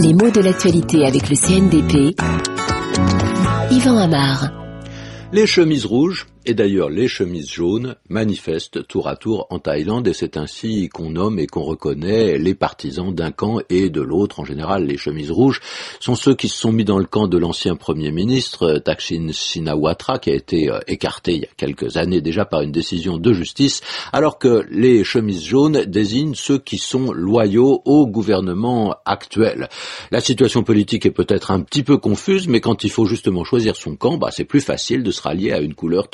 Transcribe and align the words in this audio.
Les 0.00 0.14
mots 0.14 0.30
de 0.30 0.40
l'actualité 0.40 1.06
avec 1.06 1.28
le 1.28 1.36
CNDP. 1.36 2.16
Yvan 3.70 3.98
Amar. 3.98 4.50
Les 5.32 5.46
chemises 5.46 5.86
rouges, 5.86 6.26
et 6.46 6.54
d'ailleurs 6.54 6.90
les 6.90 7.08
chemises 7.08 7.50
jaunes 7.50 7.96
manifestent 8.08 8.86
tour 8.86 9.08
à 9.08 9.16
tour 9.16 9.46
en 9.50 9.58
Thaïlande 9.58 10.08
et 10.08 10.12
c'est 10.12 10.36
ainsi 10.36 10.88
qu'on 10.88 11.10
nomme 11.10 11.38
et 11.38 11.46
qu'on 11.46 11.62
reconnaît 11.62 12.38
les 12.38 12.54
partisans 12.54 13.14
d'un 13.14 13.30
camp 13.30 13.58
et 13.68 13.90
de 13.90 14.00
l'autre. 14.00 14.40
En 14.40 14.44
général, 14.44 14.84
les 14.84 14.96
chemises 14.96 15.30
rouges 15.30 15.60
sont 16.00 16.14
ceux 16.14 16.34
qui 16.34 16.48
se 16.48 16.58
sont 16.58 16.72
mis 16.72 16.84
dans 16.84 16.98
le 16.98 17.04
camp 17.04 17.28
de 17.28 17.38
l'ancien 17.38 17.76
Premier 17.76 18.10
ministre 18.10 18.78
Thaksin 18.78 19.28
Shinawatra 19.32 20.18
qui 20.18 20.30
a 20.30 20.34
été 20.34 20.70
euh, 20.70 20.78
écarté 20.86 21.34
il 21.34 21.42
y 21.42 21.44
a 21.44 21.48
quelques 21.56 21.96
années 21.96 22.20
déjà 22.20 22.44
par 22.44 22.62
une 22.62 22.72
décision 22.72 23.18
de 23.18 23.32
justice, 23.32 23.80
alors 24.12 24.38
que 24.38 24.66
les 24.70 25.04
chemises 25.04 25.44
jaunes 25.44 25.84
désignent 25.84 26.34
ceux 26.34 26.58
qui 26.58 26.78
sont 26.78 27.12
loyaux 27.12 27.82
au 27.84 28.06
gouvernement 28.06 28.96
actuel. 29.04 29.68
La 30.10 30.20
situation 30.20 30.62
politique 30.62 31.06
est 31.06 31.10
peut-être 31.10 31.50
un 31.50 31.60
petit 31.60 31.82
peu 31.82 31.98
confuse, 31.98 32.48
mais 32.48 32.60
quand 32.60 32.84
il 32.84 32.90
faut 32.90 33.04
justement 33.04 33.44
choisir 33.44 33.76
son 33.76 33.96
camp, 33.96 34.16
bah, 34.16 34.30
c'est 34.32 34.44
plus 34.44 34.60
facile 34.60 35.02
de 35.02 35.10
se 35.10 35.22
rallier 35.22 35.52
à 35.52 35.60
une 35.60 35.74
couleur 35.74 36.08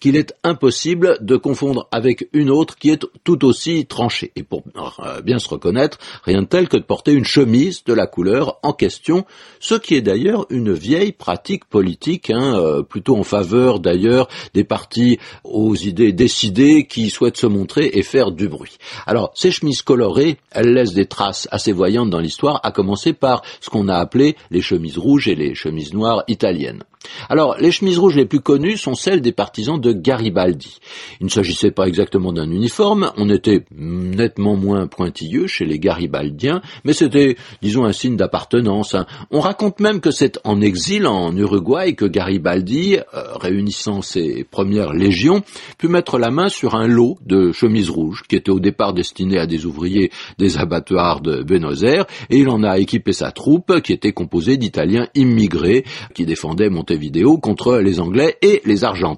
qu'il 0.00 0.16
est 0.16 0.34
impossible 0.42 1.18
de 1.20 1.36
confondre 1.36 1.88
avec 1.92 2.28
une 2.32 2.50
autre 2.50 2.76
qui 2.76 2.90
est 2.90 3.04
tout 3.24 3.44
aussi 3.44 3.86
tranchée. 3.86 4.32
Et 4.36 4.42
pour 4.42 4.62
euh, 5.04 5.20
bien 5.20 5.38
se 5.38 5.48
reconnaître, 5.48 5.98
rien 6.24 6.42
de 6.42 6.46
tel 6.46 6.68
que 6.68 6.76
de 6.76 6.82
porter 6.82 7.12
une 7.12 7.24
chemise 7.24 7.84
de 7.84 7.92
la 7.92 8.06
couleur 8.06 8.58
en 8.62 8.72
question, 8.72 9.24
ce 9.60 9.74
qui 9.74 9.94
est 9.94 10.00
d'ailleurs 10.00 10.46
une 10.50 10.72
vieille 10.72 11.12
pratique 11.12 11.64
politique, 11.64 12.30
hein, 12.30 12.58
euh, 12.58 12.82
plutôt 12.82 13.16
en 13.16 13.24
faveur 13.24 13.80
d'ailleurs 13.80 14.28
des 14.54 14.64
partis 14.64 15.18
aux 15.44 15.74
idées 15.74 16.12
décidées 16.12 16.86
qui 16.86 17.10
souhaitent 17.10 17.36
se 17.36 17.46
montrer 17.46 17.90
et 17.94 18.02
faire 18.02 18.30
du 18.30 18.48
bruit. 18.48 18.78
Alors, 19.06 19.32
ces 19.34 19.50
chemises 19.50 19.82
colorées, 19.82 20.38
elles 20.50 20.72
laissent 20.72 20.94
des 20.94 21.06
traces 21.06 21.48
assez 21.50 21.72
voyantes 21.72 22.10
dans 22.10 22.20
l'histoire, 22.20 22.60
à 22.62 22.70
commencer 22.70 23.12
par 23.12 23.42
ce 23.60 23.70
qu'on 23.70 23.88
a 23.88 23.96
appelé 23.96 24.36
les 24.50 24.60
chemises 24.60 24.98
rouges 24.98 25.28
et 25.28 25.34
les 25.34 25.54
chemises 25.54 25.94
noires 25.94 26.24
italiennes. 26.28 26.82
Alors, 27.28 27.56
les 27.58 27.70
chemises 27.70 27.98
rouges 27.98 28.16
les 28.16 28.26
plus 28.26 28.40
connues 28.40 28.76
sont 28.76 28.94
celles 28.94 29.20
des 29.26 29.32
partisans 29.32 29.80
de 29.80 29.92
Garibaldi. 29.92 30.78
Il 31.20 31.24
ne 31.24 31.30
s'agissait 31.30 31.72
pas 31.72 31.88
exactement 31.88 32.32
d'un 32.32 32.48
uniforme, 32.48 33.10
on 33.16 33.28
était 33.28 33.64
nettement 33.76 34.54
moins 34.54 34.86
pointilleux 34.86 35.48
chez 35.48 35.64
les 35.64 35.80
Garibaldiens, 35.80 36.62
mais 36.84 36.92
c'était, 36.92 37.36
disons, 37.60 37.86
un 37.86 37.92
signe 37.92 38.16
d'appartenance. 38.16 38.94
Hein. 38.94 39.04
On 39.32 39.40
raconte 39.40 39.80
même 39.80 40.00
que 40.00 40.12
c'est 40.12 40.38
en 40.44 40.60
exil 40.60 41.08
en 41.08 41.36
Uruguay 41.36 41.94
que 41.94 42.04
Garibaldi, 42.04 42.98
euh, 42.98 43.34
réunissant 43.34 44.00
ses 44.00 44.44
premières 44.44 44.92
légions, 44.92 45.42
put 45.76 45.88
mettre 45.88 46.18
la 46.18 46.30
main 46.30 46.48
sur 46.48 46.76
un 46.76 46.86
lot 46.86 47.18
de 47.26 47.50
chemises 47.50 47.90
rouges 47.90 48.22
qui 48.28 48.36
étaient 48.36 48.52
au 48.52 48.60
départ 48.60 48.94
destinés 48.94 49.38
à 49.38 49.46
des 49.46 49.66
ouvriers 49.66 50.12
des 50.38 50.56
abattoirs 50.56 51.20
de 51.20 51.42
Buenos 51.42 51.82
Aires, 51.82 52.06
et 52.30 52.38
il 52.38 52.48
en 52.48 52.62
a 52.62 52.78
équipé 52.78 53.12
sa 53.12 53.32
troupe 53.32 53.80
qui 53.80 53.92
était 53.92 54.12
composée 54.12 54.56
d'Italiens 54.56 55.08
immigrés 55.16 55.84
qui 56.14 56.26
défendaient 56.26 56.70
Montevideo 56.70 57.38
contre 57.38 57.78
les 57.78 57.98
Anglais 57.98 58.36
et 58.40 58.62
les 58.64 58.84
Argentins 58.84 59.15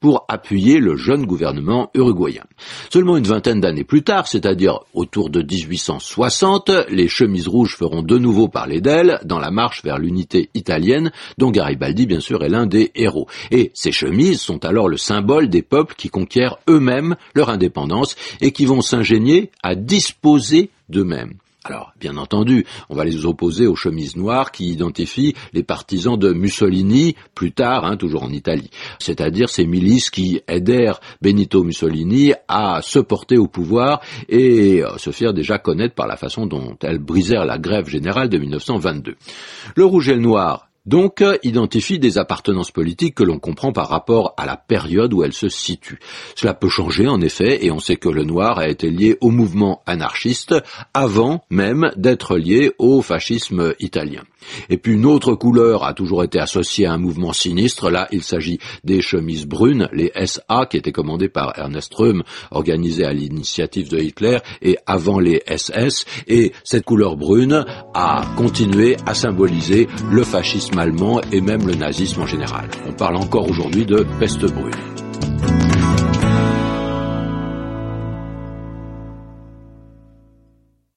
pour 0.00 0.24
appuyer 0.28 0.78
le 0.78 0.96
jeune 0.96 1.26
gouvernement 1.26 1.90
uruguayen. 1.94 2.44
Seulement 2.90 3.16
une 3.16 3.24
vingtaine 3.24 3.60
d'années 3.60 3.84
plus 3.84 4.02
tard, 4.02 4.26
c'est-à-dire 4.26 4.80
autour 4.94 5.30
de 5.30 5.42
1860, 5.42 6.70
les 6.88 7.08
chemises 7.08 7.48
rouges 7.48 7.76
feront 7.76 8.02
de 8.02 8.18
nouveau 8.18 8.48
parler 8.48 8.80
d'elles 8.80 9.20
dans 9.24 9.38
la 9.38 9.50
marche 9.50 9.82
vers 9.82 9.98
l'unité 9.98 10.50
italienne, 10.54 11.12
dont 11.38 11.50
Garibaldi 11.50 12.06
bien 12.06 12.20
sûr 12.20 12.42
est 12.44 12.48
l'un 12.48 12.66
des 12.66 12.90
héros. 12.94 13.26
Et 13.50 13.70
ces 13.74 13.92
chemises 13.92 14.40
sont 14.40 14.64
alors 14.64 14.88
le 14.88 14.96
symbole 14.96 15.48
des 15.48 15.62
peuples 15.62 15.94
qui 15.96 16.08
conquièrent 16.08 16.58
eux-mêmes 16.68 17.16
leur 17.34 17.50
indépendance 17.50 18.16
et 18.40 18.52
qui 18.52 18.66
vont 18.66 18.80
s'ingénier 18.80 19.50
à 19.62 19.74
disposer 19.74 20.70
d'eux-mêmes. 20.88 21.34
Alors, 21.64 21.92
bien 22.00 22.16
entendu, 22.16 22.66
on 22.90 22.96
va 22.96 23.04
les 23.04 23.24
opposer 23.24 23.68
aux 23.68 23.76
chemises 23.76 24.16
noires 24.16 24.50
qui 24.50 24.70
identifient 24.70 25.34
les 25.52 25.62
partisans 25.62 26.18
de 26.18 26.32
Mussolini, 26.32 27.14
plus 27.36 27.52
tard, 27.52 27.84
hein, 27.84 27.96
toujours 27.96 28.24
en 28.24 28.30
Italie. 28.30 28.70
C'est-à-dire 28.98 29.48
ces 29.48 29.64
milices 29.64 30.10
qui 30.10 30.40
aidèrent 30.48 30.98
Benito 31.20 31.62
Mussolini 31.62 32.32
à 32.48 32.80
se 32.82 32.98
porter 32.98 33.38
au 33.38 33.46
pouvoir 33.46 34.00
et 34.28 34.82
euh, 34.82 34.98
se 34.98 35.12
faire 35.12 35.32
déjà 35.32 35.58
connaître 35.58 35.94
par 35.94 36.08
la 36.08 36.16
façon 36.16 36.46
dont 36.46 36.76
elles 36.82 36.98
brisèrent 36.98 37.44
la 37.44 37.58
grève 37.58 37.88
générale 37.88 38.28
de 38.28 38.38
1922. 38.38 39.14
Le 39.76 39.84
rouge 39.84 40.08
et 40.08 40.14
le 40.14 40.20
noir 40.20 40.68
donc 40.86 41.22
identifie 41.42 41.98
des 41.98 42.18
appartenances 42.18 42.70
politiques 42.70 43.14
que 43.14 43.22
l'on 43.22 43.38
comprend 43.38 43.72
par 43.72 43.88
rapport 43.88 44.34
à 44.36 44.46
la 44.46 44.56
période 44.56 45.12
où 45.14 45.22
elles 45.22 45.32
se 45.32 45.48
situent. 45.48 46.00
Cela 46.34 46.54
peut 46.54 46.68
changer 46.68 47.08
en 47.08 47.20
effet, 47.20 47.64
et 47.64 47.70
on 47.70 47.78
sait 47.78 47.96
que 47.96 48.08
le 48.08 48.24
noir 48.24 48.58
a 48.58 48.68
été 48.68 48.90
lié 48.90 49.16
au 49.20 49.30
mouvement 49.30 49.82
anarchiste 49.86 50.54
avant 50.92 51.44
même 51.50 51.92
d'être 51.96 52.36
lié 52.36 52.72
au 52.78 53.02
fascisme 53.02 53.74
italien. 53.78 54.22
Et 54.70 54.76
puis 54.76 54.94
une 54.94 55.06
autre 55.06 55.34
couleur 55.34 55.84
a 55.84 55.94
toujours 55.94 56.24
été 56.24 56.40
associée 56.40 56.86
à 56.86 56.92
un 56.92 56.98
mouvement 56.98 57.32
sinistre. 57.32 57.90
Là, 57.90 58.08
il 58.10 58.24
s'agit 58.24 58.58
des 58.82 59.00
chemises 59.00 59.46
brunes, 59.46 59.88
les 59.92 60.10
SA, 60.26 60.66
qui 60.68 60.76
étaient 60.76 60.90
commandées 60.90 61.28
par 61.28 61.56
Ernest 61.56 61.94
Röhm, 61.94 62.24
organisées 62.50 63.04
à 63.04 63.12
l'initiative 63.12 63.88
de 63.88 63.98
Hitler, 63.98 64.38
et 64.60 64.78
avant 64.86 65.20
les 65.20 65.42
SS. 65.46 66.04
Et 66.26 66.52
cette 66.64 66.84
couleur 66.84 67.16
brune 67.16 67.64
a 67.94 68.22
continué 68.36 68.96
à 69.06 69.14
symboliser 69.14 69.86
le 70.10 70.24
fascisme 70.24 70.71
allemand 70.78 71.20
et 71.32 71.40
même 71.40 71.66
le 71.66 71.74
nazisme 71.74 72.22
en 72.22 72.26
général. 72.26 72.68
On 72.88 72.92
parle 72.92 73.16
encore 73.16 73.48
aujourd'hui 73.48 73.86
de 73.86 74.06
peste 74.18 74.44
brune. 74.44 75.01